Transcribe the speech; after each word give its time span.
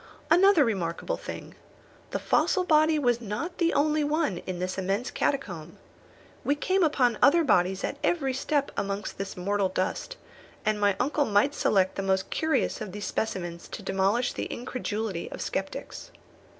Another 0.31 0.65
remarkable 0.65 1.15
thing. 1.15 1.53
This 2.09 2.23
fossil 2.23 2.63
body 2.63 2.97
was 2.97 3.21
not 3.21 3.59
the 3.59 3.71
only 3.75 4.03
one 4.03 4.39
in 4.47 4.57
this 4.57 4.79
immense 4.79 5.11
catacomb. 5.11 5.77
We 6.43 6.55
came 6.55 6.81
upon 6.83 7.19
other 7.21 7.43
bodies 7.43 7.83
at 7.83 7.97
every 8.03 8.33
step 8.33 8.71
amongst 8.75 9.19
this 9.19 9.37
mortal 9.37 9.69
dust, 9.69 10.17
and 10.65 10.81
my 10.81 10.95
uncle 10.99 11.25
might 11.25 11.53
select 11.53 11.97
the 11.97 12.01
most 12.01 12.31
curious 12.31 12.81
of 12.81 12.93
these 12.93 13.05
specimens 13.05 13.67
to 13.67 13.83
demolish 13.83 14.33
the 14.33 14.45
incredulity 14.51 15.31
of 15.31 15.39
sceptics. 15.39 16.09